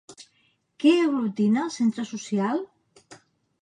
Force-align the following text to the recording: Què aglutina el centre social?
Què 0.85 0.93
aglutina 1.03 1.63
el 1.67 1.71
centre 1.79 2.09
social? 2.15 2.67